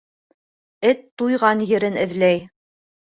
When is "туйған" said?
1.23-1.61